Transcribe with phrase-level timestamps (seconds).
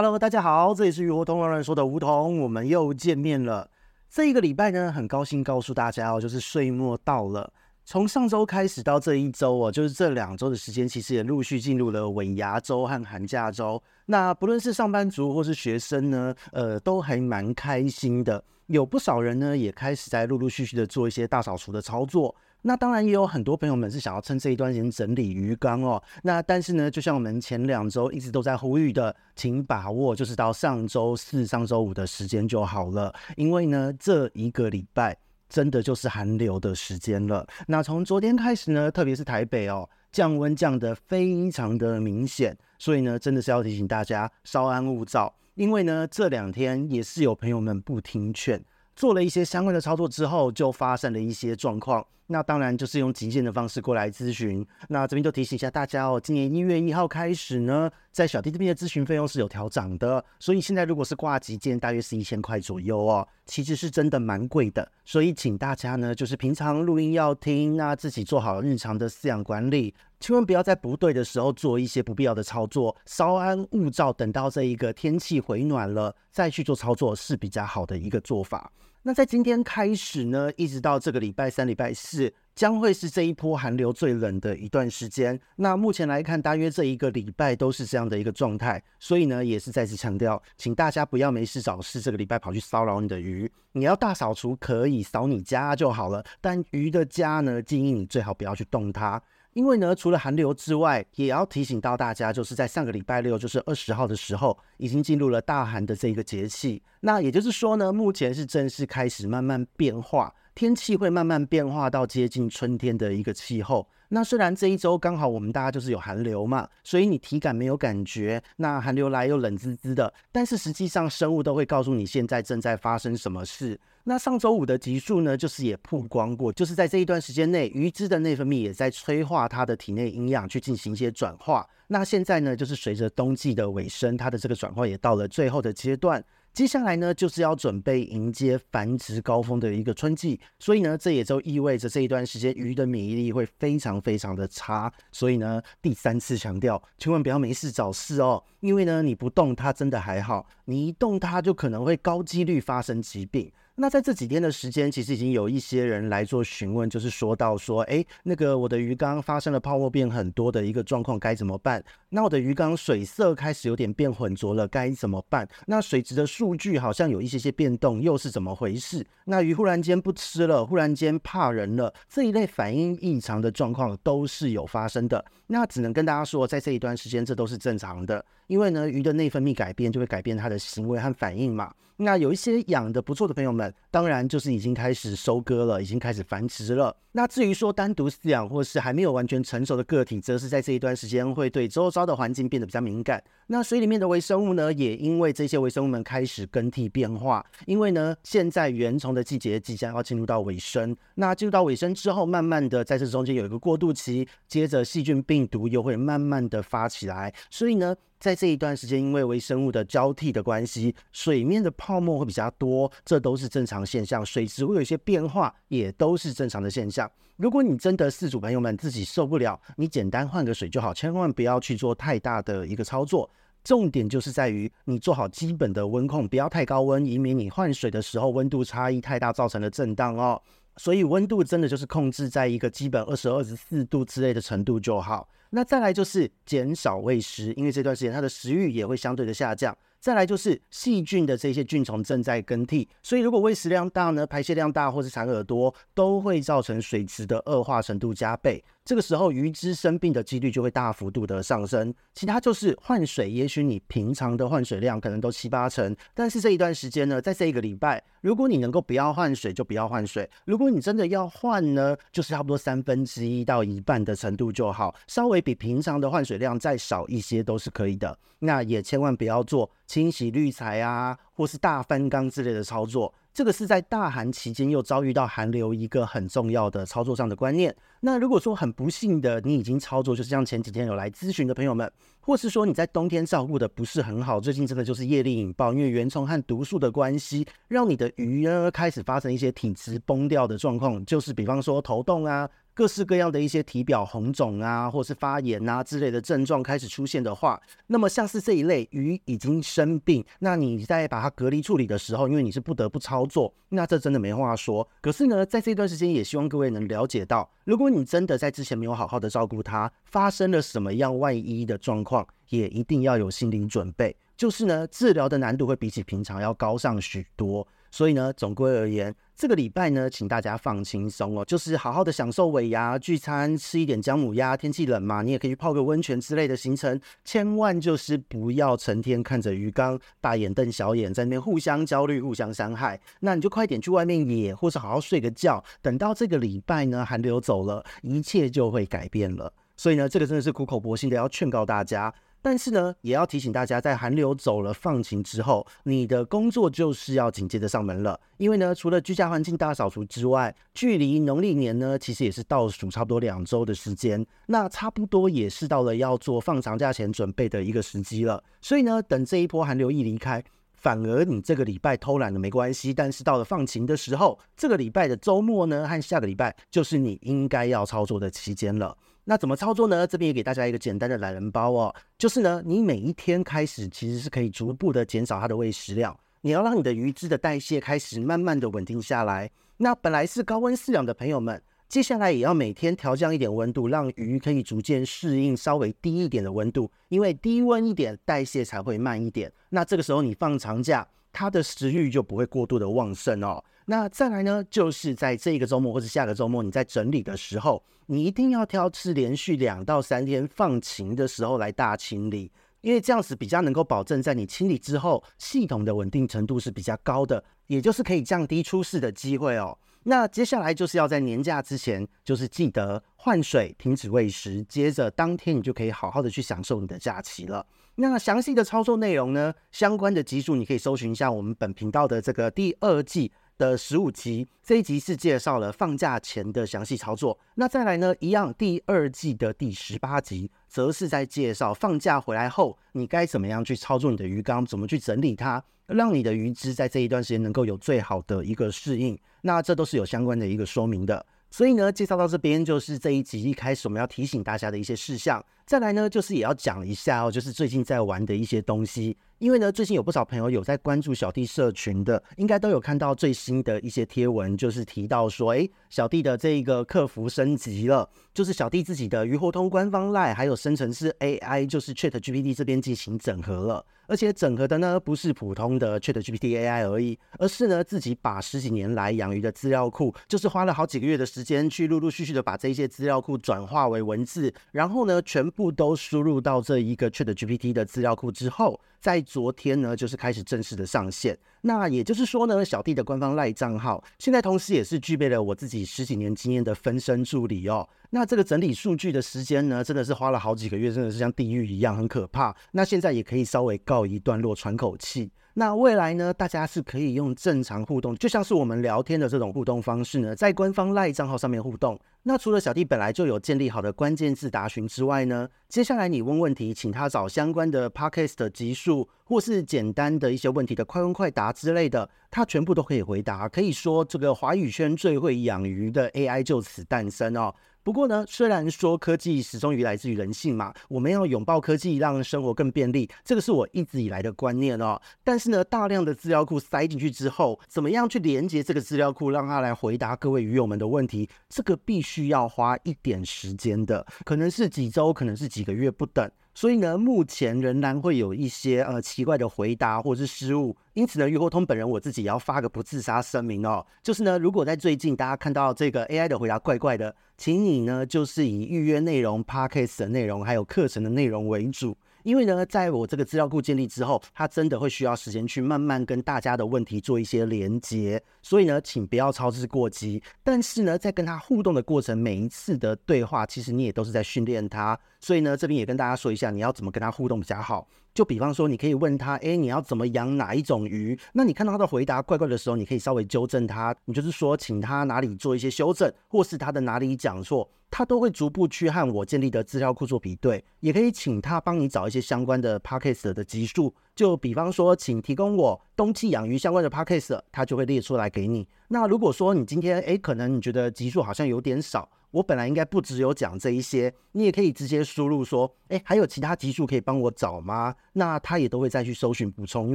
[0.00, 3.68] Hello，大家好，这里是鱼活通乱乱说的梧桐，我们又见面了。
[4.08, 7.52] 这一个礼拜呢，很高兴告诉大家哦，就是岁末到了。
[7.84, 13.82] 从上周开始到这一周哦，就是这两周的时间，其实也陆续进入了尾牙周和寒假周。
[14.06, 18.44] 那不论是上班族或是学生呢，呃，都还蛮开心的。
[18.66, 22.32] 有不少人呢，也开始在陆陆续续的做一些大扫除的操作。
[22.62, 26.02] 那当然也有很多朋友们是想要趁这一段时间整理鱼缸哦。
[26.22, 35.16] 那但是呢，就像我们前两周一直都在呼吁的，请把握就是到上周四、上周五的时间就好了，因为呢，这一个礼拜。
[35.48, 37.46] 真的就是寒流的时间了。
[37.68, 45.34] 那从昨天开始呢，特别是台北哦，降温降得非常的明显，所以呢，真的是要提醒大家稍安勿躁。
[45.54, 48.62] 因为呢，这两天也是有朋友们不听劝，
[48.98, 52.04] 做了一些相关的操作之后，就发生了一些状况。
[52.26, 54.66] 那当然就是用急件的方式过来咨询。
[54.88, 64.90] 那这边就提醒一下大家哦，今年一月一号开始呢，在小弟这边的咨询费用是有调涨的，所以现在如果是挂急件，大约是一千块左右哦，其实是真的蛮贵的。
[65.04, 78.70] 所以请大家呢，就是平常录音要听，那自己做好日常的饲养管理，千万不要在不对的时候做一些不必要的操作，稍安勿躁，等到这一个天气回暖了再去做操作是比较好的一个做法。
[79.02, 85.38] 那在今天开始呢，一直到这个礼拜三、礼拜四，将会是这一波寒流最冷的一段时间。
[85.56, 88.82] 那目前来看，大约这一个礼拜都是这样的一个状态。
[88.98, 93.50] 所以呢，也是再次强调，请大家不要没事找事，这个礼拜跑去骚扰你的鱼。
[93.72, 99.22] 你要大扫除可以扫你家就好了，但鱼的家呢，建议你最好不要去动它。
[99.58, 106.80] 因为呢，除了寒流之外，也要提醒到大家，就是在上个礼拜六，就是二十号的时候，已经进入了大寒的这个节气。
[107.00, 113.86] 那也就是说呢，目前是正式开始慢慢变化，天气会慢慢变化到接近春天的一个气候。
[114.08, 118.42] 那虽然这一周刚好我们大家就是有寒流嘛，所以你体感没有感觉。
[118.56, 123.78] 那寒流来又冷滋滋的，但是实际上生物都会告诉你现在正在发生什么事。
[124.02, 131.64] 那上周五的集数呢，就是也曝光过，就是在这一段时间内，鱼只的内分泌也在催化它的体内营养去进行一些转化。
[131.86, 136.24] 那现在呢，就是随着冬季的尾声，它的这个转化也到了最后的阶段。
[136.58, 144.92] 接下来呢，就是要准备迎接繁殖高峰的一个春季，所以呢，这也就意味着这一段时间鱼的免疫力会非常非常的差。
[145.12, 153.52] 所以呢，第三次强调，千万不要没事找事哦，因为呢，你不动它真的还好，你一动它就可能会高几率发生疾病。
[153.80, 161.80] 那在这几天的时间，其实已经有一些人来做询问，就是说到说，哎，那个我的鱼缸发生了泡沫变很多的一个状况，该怎么办？
[162.08, 165.48] 那我的鱼缸水色开始有点变浑浊了，该怎么办？
[165.66, 169.06] 那水质的数据好像有一些些变动，又是怎么回事？
[169.26, 175.24] 那鱼忽然间不吃了，忽然间怕人了，这一类反应异常的状况都是有发生的。
[175.46, 181.72] 那只能跟大家说，在这一段时间，这都是正常的，因为呢，鱼的内分泌改变就会改变它的行为和反应嘛。
[182.00, 186.96] 那有一些养的不错的朋友们，当然就是已经开始收割了，已经开始繁殖了。
[187.12, 193.22] 那至于说单独饲养或是还没有完全成熟的个体，则是在这一段时间会对周遭的环境变得比较敏感。
[193.48, 197.44] 那水里面的微生物呢，也因为这些微生物们开始更替变化。
[197.66, 200.94] 因为呢，现在原虫的季节即将要进入到尾声。
[201.14, 207.34] 那进入到尾声之后，慢慢的在这中间有一个过渡期，接着细菌病毒又会慢慢的发起来。
[207.50, 214.24] 所以呢，在这一段时间，因为微生物的交替的关系，水面的泡沫会比较多，这都是正常现象。
[214.26, 217.10] 水质会有一些变化，也都是正常的现象。
[217.36, 223.30] 如果你真的饲主朋友们自己受不了，你简单换个水就好，千万不要去做太大的一个操作。
[223.62, 230.40] 重点就是在于你做好基本的温控，不要太高温，以免你换水的时候温度差异太大造成的震荡哦。
[230.78, 235.28] 所以温度真的就是控制在一个基本二十二十四度之类的程度就好。
[235.50, 239.76] 那再来就是减少喂食，因为这段时间它的食欲也会相对的下降。
[239.98, 248.62] 再来就是细菌的这些菌虫正在更替，所以如果喂食量大呢，排泄量大或是产耳朵，都会造成水质的恶化程度加倍。
[248.88, 251.94] 这个时候鱼只生病的几率就会大幅度的上升。
[252.14, 260.26] 其他就是换水，也许你平常的换水量可能都七八成，但是这一段时间呢，在这一个礼拜，如果你能够不要换水，就不要换水。
[260.46, 268.18] 如果你真的要换呢，就是差不多三分之一到一半的程度就好，稍微比平常的换水量再少一些都是可以的。
[268.38, 273.12] 那也千万不要做清洗滤材啊，或是大翻缸之类的操作。
[273.38, 277.72] 这个是在大寒期间又遭遇到寒流一个很重要的操作上的观念。
[278.00, 281.88] 那如果说很不幸的你已经操作，就是像前几天有来咨询的朋友们，
[282.18, 292.50] 或是说你在冬天照顾的不是很好，最近真的就是业力引爆，因为原虫和毒素的关系，让你的鱼呢开始发生一些体质崩掉的状况，就是比方说头痛啊。
[292.78, 304.88] 各式各样的一些体表红肿啊，或是发炎啊之类的症状开始出现的话，那么像是这一类鱼已经生病，那你在把它隔离处理的时候，因为你是不得不操作，那这真的没话说。
[305.00, 314.14] 可是呢，在这段时间也希望各位能了解到，如果你真的在之前没有好好的照顾它，发生了什么样万一的状况，也一定要有心理准备。
[314.36, 317.66] 就是呢，治疗的难度会比起平常要高上许多。
[317.90, 324.56] 所以呢，总归而言，这个礼拜呢，请大家放轻松哦，就是好好的享受尾牙聚餐，吃一点姜母鸭。
[324.56, 327.00] 天气冷嘛，你也可以去泡个温泉之类的行程。
[327.24, 333.00] 千万就是不要成天看着鱼缸，大眼瞪小眼，在那边互相焦虑、互相伤害。
[333.20, 335.62] 那你就快点去外面野，或是好好睡个觉。
[335.80, 339.52] 等到这个礼拜呢，寒流走了，一切就会改变了。
[339.76, 342.12] 所以呢，这个真的是苦口婆心的要劝告大家。
[342.40, 348.18] 但是呢，也要提醒大家，在寒流走了、放晴之后，你的工作就是要紧接着上门了。
[348.36, 354.24] 因为呢，除了居家环境大扫除之外，距离农历年呢，其实也是倒数差不多两周的时间。
[354.46, 358.42] 那差不多也是到了要做放长假前准备的一个时机了。
[358.60, 360.42] 所以呢，等这一波寒流一离开，
[360.76, 362.94] 反而你这个礼拜偷懒了没关系。
[362.94, 368.96] 但是到了放晴的时候，这个礼拜的周末呢，和下个礼拜就是你应该要操作的期间了。
[369.30, 370.06] 那怎么操作呢？
[370.06, 379.50] 这边也给大家一个简单的懒人包哦，就是呢，你每一天开始其实是可以逐步的减少它的喂食量，你要让你的鱼只的代谢开始慢慢的稳定下来。
[379.76, 389.52] 那本来是高温饲养的朋友们，接下来也要每天调降一点温度，让鱼可以逐渐适应稍微低一点的温度，因为低温一点代谢才会慢一点。
[389.68, 393.62] 那这个时候你放长假，它的食欲就不会过度的旺盛哦。
[393.90, 402.52] 那再来呢，就是在这个周末或者下个周末，你在整理的时候，你一定要挑是连续两到三天放晴的时候来大清理，
[402.82, 409.78] 因为这样子比较能够保证在你清理之后，系统的稳定程度是比较高的，也就是可以降低出事的机会哦。
[410.02, 417.66] 那接下来就是要在年假之前，就是记得换水、停止喂食，接着当天你就可以好好的去享受你的假期了。
[417.94, 423.32] 那详细的操作内容呢，相关的集数你可以搜寻一下我们本频道的这个第二季。
[423.58, 427.36] 的十五集，这一集是介绍了放假前的详细操作。
[427.56, 439.18] 那再来呢，一样第二季的第十八集，则是在介绍放假回来后你该怎么样去操作你的鱼缸，怎么去整理它，让你的鱼只在这一段时间能够有最好的一个适应。
[439.42, 441.26] 那这都是有相关的一个说明的。
[441.50, 445.44] 所以呢，介绍到这边就是这一集一开始我们要提醒大家的一些事项。
[445.66, 449.16] 再来呢，就是也要讲一下哦，就是最近在玩的一些东西。
[449.38, 478.80] 因为呢，最近有不少朋友有在关注小弟社群的，应该都有看到最新的一些贴文，就是提到说，诶，小弟的这一个客服升级了，就是小弟自己的鱼活通官方 LINE 还有生成式 AI，就是 ChatGPT 这边进行整合了，而且整合的呢不是普通的 ChatGPT AI 而已，而是呢自己把十几年来养鱼的资料库，就是花了好几个月的时间去陆陆续续的把这些资料库转化为文字，然后呢全部都输入到这一个 ChatGPT 的资料库之后。
[479.00, 481.38] 再昨天呢，就是开始正式的上线。
[481.60, 487.86] 那也就是说呢，小弟的官方赖账号现在同时也是具备了我自己十几年经验的分身助理哦。
[488.08, 492.56] 那这个整理数据的时间呢，真的是花了好几个月，真的是像地狱一样，很可怕。
[492.72, 495.30] 那现在也可以稍微告一段落，喘口气。
[495.58, 501.98] 那未来呢，大家是可以用正常互动，就像是我们聊天的这种互动方式呢，在官方赖账号上面互动。
[502.22, 513.48] 那除了小弟本来就有建立好的关键字答询之外呢，接下来你问问题，请他找相关的 podcast 集数，或是简单的一些问题的快问快答之类的，他全部都可以回答。
[513.48, 517.52] 可以说，这个华语圈最会养鱼的 AI 就此诞生哦。
[517.88, 525.00] 不过呢，虽然说科技始终于来自于人性嘛，我们要拥抱科技，让生活更便利，这个是我一直以来的观念哦。
[525.24, 536.30] 但是呢，大量的资料库塞进去之后，怎么样去连接这个资料库，让它来回答各位鱼友们的问题，这个必须要花一点时间的，可能是几周，可能是几个月不等。
[536.60, 551.96] 所以呢，目前仍然会有一些呃奇怪的回答或者是失误，因此呢，鱼活通本人我自己也要发个不自杀声明哦，就是呢，如果在最近大家看到这个 AI 的回答怪怪的，请你呢就是以预约内容、Podcast 的内容还有课程的内容为主。
[552.24, 560.20] 因为呢，在我这个资料库建立之后，它真的会需要时间去慢慢跟大家的问题做一些连接，所以呢，请不要操之过急。
[560.42, 564.98] 但是呢，在跟它互动的过程，每一次的对话，其实你也都是在训练它。
[565.20, 567.88] 所以呢，这边也跟大家说一下，你要怎么跟他互动比较好。
[568.14, 571.18] 就比方说，你可以问他，哎，你要怎么养哪一种鱼？
[571.32, 573.94] 那你看到他的回答怪怪的时候，你可以稍微纠正他。
[574.06, 580.64] 你就是说，请他哪里做一些修正，或是他的哪里讲错，他都会逐步去和我建立的资料库做比对。
[580.80, 583.94] 也可以请他帮你找一些相关的 podcast 的集数。
[584.16, 588.66] 就比方说，请提供我冬季养鱼相关的 podcast，他就会列出来给你。
[588.88, 592.08] 那如果说你今天，哎，可能你觉得集数好像有点少。
[592.30, 597.94] 我本来应该不只有讲这一些，你也可以直接输入说，哎，还有其他集数可以帮我找吗？
[598.12, 599.94] 那他也都会再去搜寻补充，因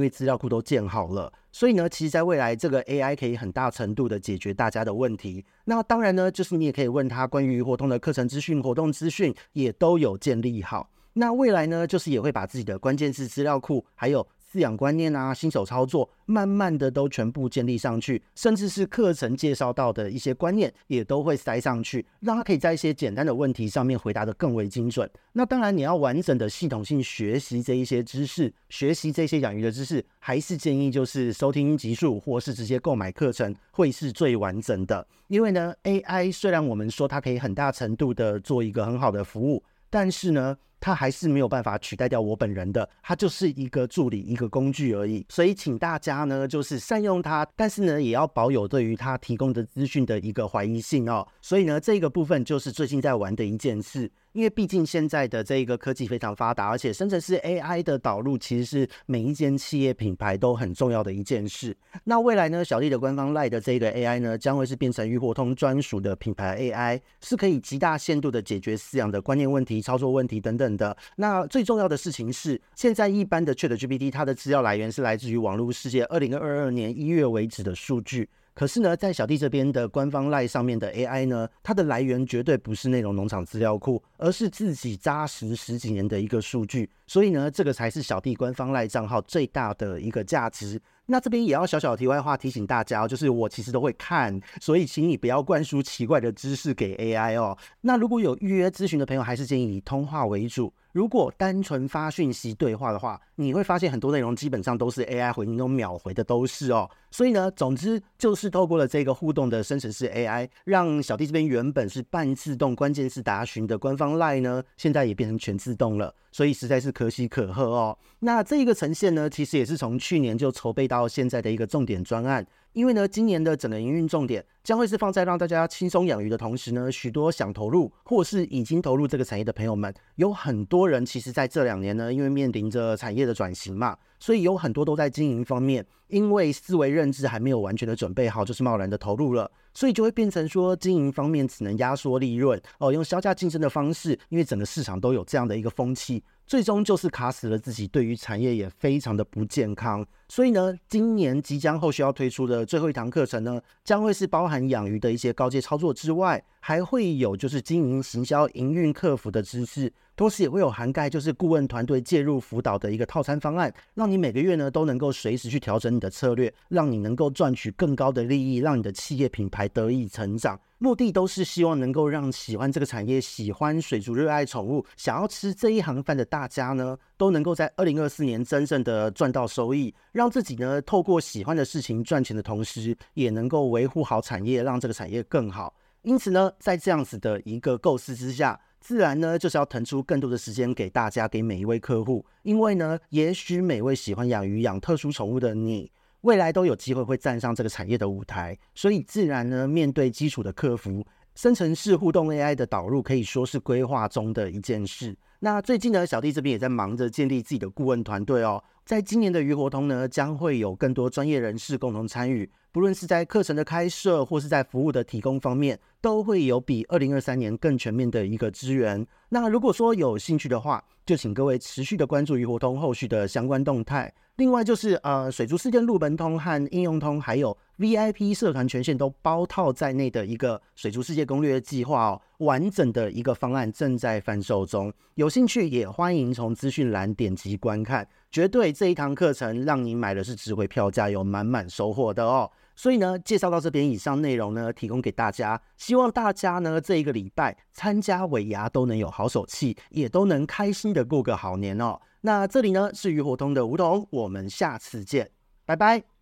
[0.00, 1.32] 为资料库都建好了。
[1.52, 5.44] 所以呢，其实在未来这个 AI 可以很大程度的解决大家的问题。
[5.64, 10.90] 那当然呢，就是你也可以问他关于活动的课程资讯、活动资讯也都有建立好。
[11.12, 14.26] 那未来呢，就是也会把自己的关键字资料库还有。
[14.54, 25.10] 饲养观念啊，新手操作，慢慢的都全部建立上去，甚至是课程介绍到的一些观念，也都会塞上去，让他可以在一些简单的问题上面回答得更为精准。
[25.32, 35.04] 那当然，你要完整的系统性学习这一些知识，学习这些养鱼的知识，还是建议就是收听集数，或是直接购买课程，会是最完整的。
[35.26, 40.56] 因为呢，AI 虽然我们说它可以很大程度的做一个很好的服务，但是呢。
[40.84, 45.24] 它还是没有办法取代掉我本人的，它就是一个助理，一个工具而已。
[45.30, 51.26] 所以，请大家呢，就是善用它，但是呢，也要保有对于它提供的资讯的一个怀疑性哦。
[51.40, 54.12] 所以呢，这个部分就是最近在玩的一件事。
[54.32, 61.74] 因为毕竟现在的这一个科技非常发达，而且生成式 AI 的导入其实是每一间企业品牌都很重要的一件事。
[62.02, 70.96] 那未来呢，小丽的官方 LINE 的这个 AI 呢，将会是变成鱼活通专属的品牌 AI，是可以极大限度的解决饲养的观念问题、操作问题等等的。
[71.16, 78.28] 那最重要的事情是，现在一般的 ChatGPT 它的资料来源是来自于网络世界二零二二年一月为止的数据。
[78.54, 86.88] 可是呢，在小弟这边的官方 LINE 上面的 AI 呢，它的来源绝对不是内容农场资料库，而是自己扎实十几年的一个数据。
[87.04, 90.80] 所以呢，这个才是小弟官方 LINE 账号最大的一个价值。
[91.06, 97.56] 那这边也要小小的题外话提醒大家哦，就是我其实都会看，所以请你不要灌输奇怪的知识给 AI 哦。
[97.82, 100.72] 那如果有预约咨询的朋友，还是建议以通话为主。
[100.94, 106.88] 如果单纯发讯息对话的话，你会发现很多内容基本上都是 AI 回应，都秒回的都是哦。
[107.10, 116.14] 所以呢，总之就是透过了这个互动的生成式 AI，让小弟这边原本是半自动关键字答询的官方 LINE 呢，现在也变成全自动了。
[116.30, 117.98] 所以实在是可喜可贺哦。
[118.20, 122.46] 那这一个呈现呢，其实也是从去年就筹备到现在的一个重点专案。
[122.74, 146.22] 因为呢，今年的整个营运重点将会是放在让大家轻松养鱼的同时呢，许多想投入或是已经投入这个产业的朋友们，有很多人其实在这两年呢，因为面临着产业的转型嘛，所以有很多都在经营方面，因为思维认知还没有完全的准备好，就是贸然的投入了，所以就会变成说经营方面只能压缩利润哦，用削价竞争的方式，因为整个市场都有这样的一个风气。
[146.46, 150.06] 最终就是卡死了自己，对于产业也非常的不健康。
[150.28, 170.60] 所以呢，今年即将后续要推出的最后一堂课程呢，将会是包含养鱼的一些高阶操作之外，还会有就是经营、行销、营运、客服的知识，同时也会有涵盖就是顾问团队介入辅导的一个套餐方案，让你每个月呢都能够随时去调整的策略，让你能够赚取更高的利益，让你的企业品牌得以成长。
[170.78, 185.74] 目的都是希望能够让喜欢这个产业、喜欢水族、热爱宠物、想要吃这一行饭的大家呢，都能够在二零二四年真正的赚到收益，让自己呢透过喜欢的事情赚钱的同时，也能够维护好产业，让这个产业更好。
[186.02, 192.22] 因此呢，在这样子的一个构思之下，自然呢就是要腾出更多的时间给大家，给每一位客户。
[192.42, 198.54] 因为呢，也许每位喜欢养鱼、养特殊宠物的你，未来都有机会会站上这个产业的舞台。
[198.74, 201.02] 所以自然呢，面对基础的客服，
[201.34, 205.16] 生成式互动 AI 的导入可以说是规划中的一件事。
[205.38, 208.62] 那最近呢，小弟这边也在忙着建立自己的顾问团队哦。
[208.84, 219.06] 在今年的鱼活通呢，将会有更多专业人士共同参与，不论是在课程的开设或是在服务的提供方面，都会有比二零二三年更全面的一个支援。
[219.30, 224.12] 那如果说有兴趣的话，就请各位持续的关注鱼活通后续的相关动态。
[224.36, 242.50] 另外就是呃，水族世界入门通和应用通，还有 VIP 社团权限都包套在内的一个水族世界攻略计划哦，完整的一个方案正在贩售中，有兴趣也欢迎从资讯栏点击观看，绝对这一堂课程让你买的是值回票价，有满满收获的哦。
[242.76, 252.00] 所以呢，介绍到这边，以上内容呢，提供给大家，希望大家呢这一个礼拜参加尾牙都能有好手气，也都能开心的过个好年哦。
[252.22, 255.30] 那这里呢是鱼火通的吴桐，我们下次见，
[255.64, 256.13] 拜拜。